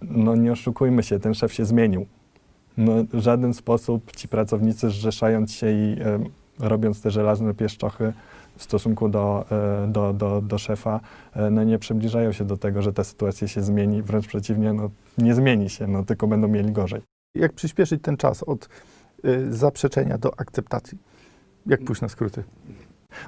no 0.01 0.35
nie 0.35 0.51
oszukujmy 0.51 1.03
się, 1.03 1.19
ten 1.19 1.33
szef 1.33 1.53
się 1.53 1.65
zmienił. 1.65 2.05
No, 2.77 2.91
w 3.13 3.19
żaden 3.19 3.53
sposób 3.53 4.11
ci 4.15 4.27
pracownicy 4.27 4.89
zrzeszając 4.89 5.51
się 5.51 5.71
i 5.71 6.01
y, 6.01 6.29
robiąc 6.59 7.01
te 7.01 7.11
żelazne 7.11 7.53
pieszczochy 7.53 8.13
w 8.57 8.63
stosunku 8.63 9.09
do, 9.09 9.45
e, 9.51 9.87
do, 9.87 10.13
do, 10.13 10.41
do 10.41 10.57
szefa, 10.57 10.99
e, 11.33 11.49
no 11.49 11.63
nie 11.63 11.79
przybliżają 11.79 12.31
się 12.31 12.45
do 12.45 12.57
tego, 12.57 12.81
że 12.81 12.93
ta 12.93 13.03
sytuacja 13.03 13.47
się 13.47 13.61
zmieni, 13.61 14.01
wręcz 14.01 14.27
przeciwnie, 14.27 14.73
no 14.73 14.89
nie 15.17 15.35
zmieni 15.35 15.69
się, 15.69 15.87
no 15.87 16.03
tylko 16.03 16.27
będą 16.27 16.47
mieli 16.47 16.71
gorzej. 16.71 17.01
jak 17.35 17.53
przyspieszyć 17.53 18.01
ten 18.01 18.17
czas 18.17 18.43
od 18.43 18.69
y, 19.25 19.53
zaprzeczenia 19.53 20.17
do 20.17 20.39
akceptacji? 20.39 20.97
Jak 21.65 21.83
pójść 21.83 22.01
na 22.01 22.09
skróty? 22.09 22.43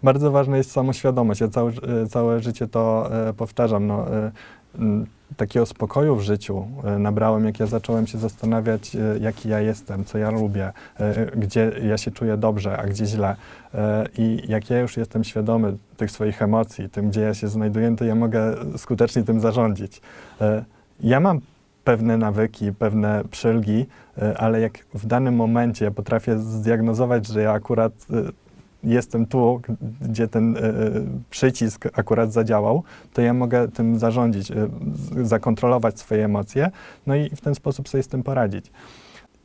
Bardzo 0.04 0.32
ważna 0.32 0.58
jest 0.58 0.72
samoświadomość. 0.72 1.42
Ja 1.42 1.48
całe, 1.48 1.72
e, 1.72 2.08
całe 2.08 2.40
życie 2.40 2.68
to 2.68 3.10
e, 3.30 3.34
powtarzam. 3.34 3.88
No, 3.88 4.16
e, 4.16 4.32
takiego 5.38 5.66
spokoju 5.66 6.16
w 6.16 6.22
życiu 6.22 6.68
e, 6.84 7.00
nabrałem, 7.00 7.46
jak 7.46 7.60
ja 7.60 7.66
zacząłem 7.66 8.08
się 8.08 8.18
zastanawiać, 8.18 8.96
e, 8.96 9.00
jaki 9.20 9.50
ja 9.50 9.60
jestem, 9.62 10.06
co 10.06 10.18
ja 10.18 10.32
lubię, 10.32 10.72
e, 11.00 11.26
gdzie 11.36 11.72
ja 11.84 11.98
się 11.98 12.12
czuję 12.12 12.38
dobrze, 12.38 12.78
a 12.78 12.88
gdzie 12.88 13.06
źle. 13.06 13.36
I 14.18 14.42
jak 14.48 14.70
ja 14.70 14.80
już 14.80 14.98
jestem 14.98 15.24
świadomy 15.24 15.78
tych 15.98 16.12
swoich 16.12 16.42
emocji, 16.42 16.90
tym, 16.90 17.10
gdzie 17.10 17.22
ja 17.22 17.34
się 17.34 17.48
znajduję, 17.48 17.96
to 17.96 18.06
ja 18.06 18.16
mogę 18.16 18.56
skutecznie 18.78 19.24
tym 19.24 19.40
zarządzić. 19.40 20.02
Ja 21.00 21.20
mam 21.20 21.42
pewne 21.84 22.18
nawyki, 22.18 22.74
pewne 22.74 23.24
przylgi, 23.32 23.86
ale 24.38 24.62
jak 24.62 24.86
w 24.94 25.06
danym 25.06 25.36
momencie 25.36 25.86
ja 25.86 25.92
potrafię 25.92 26.40
zdiagnozować, 26.40 27.28
że 27.28 27.42
ja 27.42 27.52
akurat 27.52 27.94
jestem 28.88 29.26
tu, 29.26 29.62
gdzie 30.02 30.28
ten 30.28 30.58
e, 30.58 30.62
przycisk 31.30 31.86
akurat 31.94 32.34
zadziałał, 32.34 32.84
to 33.14 33.22
ja 33.22 33.34
mogę 33.34 33.68
tym 33.68 34.00
zarządzić, 34.00 34.52
e, 34.52 34.68
zakontrolować 35.22 36.00
swoje 36.00 36.26
emocje, 36.26 36.72
no 37.08 37.16
i 37.16 37.30
w 37.30 37.42
ten 37.42 37.56
sposób 37.56 37.90
sobie 37.90 38.04
z 38.04 38.08
tym 38.08 38.24
poradzić. 38.24 38.72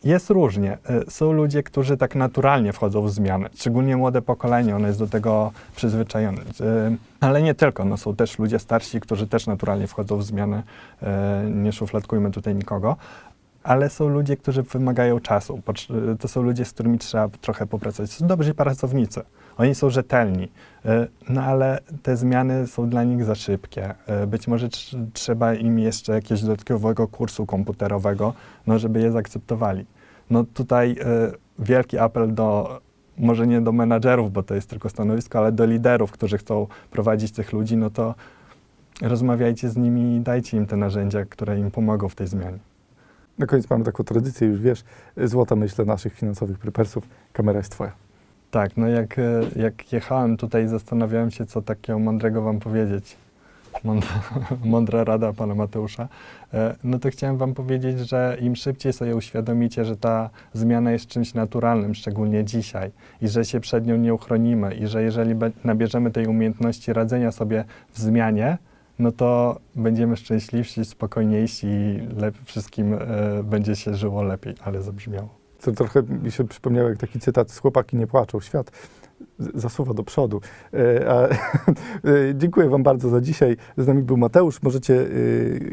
Jest 0.04 0.30
różnie. 0.30 0.78
Są 1.08 1.32
ludzie, 1.32 1.62
którzy 1.62 1.96
tak 1.96 2.14
naturalnie 2.14 2.72
wchodzą 2.72 3.02
w 3.02 3.10
zmiany, 3.10 3.48
szczególnie 3.54 3.96
młode 3.96 4.22
pokolenie, 4.22 4.76
ono 4.76 4.86
jest 4.86 4.98
do 4.98 5.06
tego 5.06 5.52
przyzwyczajone. 5.76 6.42
Ale 7.20 7.42
nie 7.42 7.54
tylko, 7.54 7.84
no 7.84 7.96
są 7.96 8.16
też 8.16 8.38
ludzie 8.38 8.58
starsi, 8.58 9.00
którzy 9.00 9.26
też 9.26 9.46
naturalnie 9.46 9.86
wchodzą 9.86 10.16
w 10.16 10.24
zmiany, 10.24 10.62
nie 11.50 11.72
szufladkujmy 11.72 12.30
tutaj 12.30 12.54
nikogo. 12.54 12.96
Ale 13.64 13.90
są 13.90 14.08
ludzie, 14.08 14.36
którzy 14.36 14.62
wymagają 14.62 15.20
czasu. 15.20 15.60
Y, 16.12 16.16
To 16.18 16.28
są 16.28 16.42
ludzie, 16.42 16.64
z 16.64 16.72
którymi 16.72 16.98
trzeba 16.98 17.28
trochę 17.28 17.66
popracować. 17.66 18.10
Są 18.10 18.26
dobrzy 18.26 18.54
pracownicy. 18.54 19.20
Oni 19.56 19.74
są 19.74 19.90
rzetelni, 19.90 20.44
y, 20.44 20.88
no 21.28 21.42
ale 21.42 21.78
te 22.02 22.16
zmiany 22.16 22.66
są 22.66 22.88
dla 22.88 23.04
nich 23.04 23.24
za 23.24 23.34
szybkie. 23.34 23.94
Y, 24.22 24.26
Być 24.26 24.48
może 24.48 24.68
tr- 24.68 25.06
trzeba 25.12 25.54
im 25.54 25.78
jeszcze 25.78 26.12
jakiegoś 26.12 26.42
dodatkowego 26.42 27.08
kursu 27.08 27.46
komputerowego, 27.46 28.32
no 28.66 28.78
żeby 28.78 29.00
je 29.00 29.12
zaakceptowali. 29.12 29.86
No 30.30 30.44
tutaj 30.54 30.96
wielki 31.58 31.98
apel 31.98 32.34
do, 32.34 32.80
może 33.18 33.46
nie 33.46 33.60
do 33.60 33.72
menadżerów, 33.72 34.32
bo 34.32 34.42
to 34.42 34.54
jest 34.54 34.70
tylko 34.70 34.88
stanowisko, 34.88 35.38
ale 35.38 35.52
do 35.52 35.66
liderów, 35.66 36.12
którzy 36.12 36.38
chcą 36.38 36.66
prowadzić 36.90 37.32
tych 37.32 37.52
ludzi, 37.52 37.76
no 37.76 37.90
to 37.90 38.14
rozmawiajcie 39.02 39.68
z 39.70 39.76
nimi 39.76 40.16
i 40.16 40.20
dajcie 40.20 40.56
im 40.56 40.66
te 40.66 40.76
narzędzia, 40.76 41.24
które 41.24 41.58
im 41.58 41.70
pomogą 41.70 42.08
w 42.08 42.14
tej 42.14 42.26
zmianie. 42.26 42.58
Na 43.38 43.46
koniec 43.46 43.70
mamy 43.70 43.84
taką 43.84 44.04
tradycję, 44.04 44.48
już 44.48 44.60
wiesz, 44.60 44.84
złota 45.16 45.56
myślę 45.56 45.84
naszych 45.84 46.14
finansowych 46.14 46.58
prepersów. 46.58 47.08
Kamera 47.32 47.58
jest 47.58 47.72
twoja. 47.72 47.92
Tak, 48.50 48.76
no 48.76 48.88
jak, 48.88 49.18
e, 49.18 49.22
jak 49.56 49.92
jechałem 49.92 50.36
tutaj, 50.36 50.68
zastanawiałem 50.68 51.30
się, 51.30 51.46
co 51.46 51.62
takiego 51.62 51.98
mądrego 51.98 52.42
wam 52.42 52.60
powiedzieć. 52.60 53.16
Mądra, 53.84 54.08
mądra 54.64 55.04
rada 55.04 55.32
pana 55.32 55.54
Mateusza. 55.54 56.08
E, 56.54 56.76
No 56.84 56.98
to 56.98 57.10
chciałem 57.10 57.36
wam 57.36 57.54
powiedzieć, 57.54 57.98
że 57.98 58.36
im 58.40 58.56
szybciej 58.56 58.92
sobie 58.92 59.16
uświadomicie, 59.16 59.84
że 59.84 59.96
ta 59.96 60.30
zmiana 60.52 60.92
jest 60.92 61.06
czymś 61.06 61.34
naturalnym, 61.34 61.94
szczególnie 61.94 62.44
dzisiaj, 62.44 62.90
i 63.22 63.28
że 63.28 63.44
się 63.44 63.60
przed 63.60 63.86
nią 63.86 63.96
nie 63.96 64.14
uchronimy, 64.14 64.74
i 64.74 64.86
że 64.86 65.02
jeżeli 65.02 65.34
nabierzemy 65.64 66.10
tej 66.10 66.26
umiejętności 66.26 66.92
radzenia 66.92 67.32
sobie 67.32 67.64
w 67.92 67.98
zmianie, 67.98 68.58
no 68.98 69.12
to 69.12 69.60
będziemy 69.74 70.16
szczęśliwsi, 70.16 70.84
spokojniejsi 70.84 71.66
i 71.66 72.44
wszystkim 72.44 72.94
e, 72.94 72.98
będzie 73.44 73.76
się 73.76 73.94
żyło 73.94 74.22
lepiej, 74.22 74.54
ale 74.60 74.82
zabrzmiało. 74.82 75.28
To 75.60 75.72
trochę 75.72 76.02
mi 76.02 76.32
się 76.32 76.44
przypomniało 76.44 76.88
jak 76.88 76.98
taki 76.98 77.20
cytat 77.20 77.50
z 77.50 77.58
chłopaki 77.58 77.96
nie 77.96 78.06
płaczą, 78.06 78.40
świat 78.40 78.70
zasuwa 79.54 79.94
do 79.94 80.02
przodu. 80.02 80.40
E, 80.74 81.10
a, 81.10 81.14
e, 81.28 81.34
dziękuję 82.34 82.68
Wam 82.68 82.82
bardzo 82.82 83.08
za 83.08 83.20
dzisiaj. 83.20 83.56
Z 83.76 83.86
nami 83.86 84.02
był 84.02 84.16
Mateusz. 84.16 84.62
Możecie 84.62 85.00
e, 85.00 85.06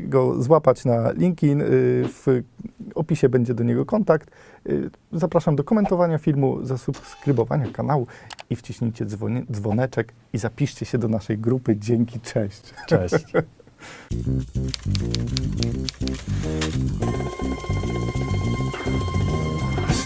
go 0.02 0.42
złapać 0.44 0.86
na 0.86 1.12
LinkedIn. 1.12 1.64
W 2.04 2.42
opisie 2.96 3.30
będzie 3.30 3.54
do 3.54 3.64
niego 3.64 3.86
kontakt. 3.86 4.32
Zapraszam 5.12 5.56
do 5.56 5.64
komentowania 5.64 6.18
filmu, 6.18 6.66
zasubskrybowania 6.66 7.72
kanału 7.72 8.08
i 8.50 8.56
wciśnijcie 8.56 9.06
dzwoni- 9.06 9.46
dzwoneczek 9.52 10.14
i 10.34 10.38
zapiszcie 10.38 10.86
się 10.86 10.98
do 10.98 11.08
naszej 11.08 11.38
grupy. 11.38 11.76
Dzięki, 11.78 12.20
cześć. 12.20 12.74
Cześć. 12.88 13.26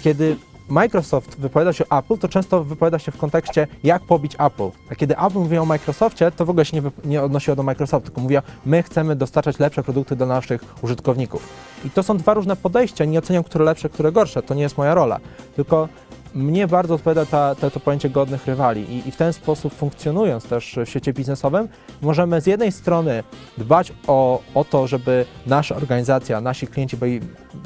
Kiedy 0.04 0.36
Microsoft 0.70 1.40
wypowiada 1.40 1.74
się 1.74 1.90
o 1.90 2.00
Apple, 2.00 2.18
to 2.18 2.28
często 2.28 2.64
wypowiada 2.64 3.00
się 3.00 3.12
w 3.12 3.18
kontekście, 3.18 3.68
jak 3.84 4.02
pobić 4.04 4.36
Apple. 4.40 4.70
A 4.92 4.96
kiedy 4.96 5.18
Apple 5.18 5.40
mówi 5.40 5.58
o 5.58 5.66
Microsoftie, 5.66 6.32
to 6.32 6.46
w 6.46 6.50
ogóle 6.50 6.66
się 6.66 6.82
nie, 6.82 6.92
nie 7.06 7.22
odnosiło 7.22 7.56
do 7.56 7.64
Microsoftu, 7.64 8.06
tylko 8.06 8.22
mówiła, 8.22 8.42
my 8.66 8.84
chcemy 8.84 9.16
dostarczać 9.16 9.60
lepsze 9.60 9.84
produkty 9.84 10.16
dla 10.16 10.26
naszych 10.26 10.84
użytkowników. 10.84 11.50
I 11.86 11.90
to 11.90 12.04
są 12.04 12.18
dwa 12.18 12.34
różne 12.34 12.56
podejścia, 12.56 13.06
nie 13.06 13.20
oceniam, 13.20 13.44
które 13.44 13.66
lepsze, 13.66 13.90
które 13.90 14.12
gorsze, 14.12 14.42
to 14.42 14.54
nie 14.54 14.62
jest 14.62 14.78
moja 14.78 14.94
rola. 14.94 15.20
Tylko 15.56 15.90
mnie 16.36 16.68
bardzo 16.68 16.96
odpowiada 16.96 17.26
ta, 17.26 17.56
ta, 17.56 17.70
to 17.70 17.80
pojęcie 17.80 18.10
godnych 18.10 18.48
rywali 18.48 18.94
I, 18.94 19.08
i 19.08 19.12
w 19.12 19.16
ten 19.16 19.34
sposób 19.34 19.74
funkcjonując 19.74 20.46
też 20.46 20.80
w 20.86 20.90
świecie 20.90 21.14
biznesowym, 21.14 21.68
możemy 22.02 22.42
z 22.42 22.48
jednej 22.48 22.72
strony 22.72 23.24
dbać 23.58 23.94
o, 24.08 24.42
o 24.54 24.64
to, 24.64 24.88
żeby 24.88 25.26
nasza 25.48 25.76
organizacja, 25.76 26.42
nasi 26.42 26.68
klienci 26.68 26.98
byli 26.98 27.20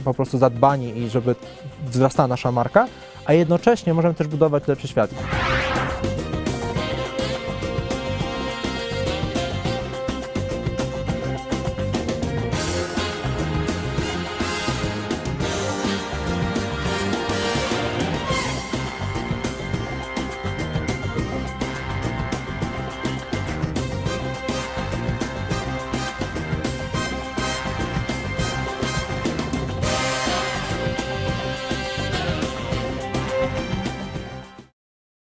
po 0.03 0.13
prostu 0.13 0.37
zadbani 0.37 0.97
i 0.97 1.09
żeby 1.09 1.35
wzrastała 1.85 2.27
nasza 2.27 2.51
marka, 2.51 2.87
a 3.25 3.33
jednocześnie 3.33 3.93
możemy 3.93 4.13
też 4.13 4.27
budować 4.27 4.67
lepszy 4.67 4.87
świat. 4.87 5.09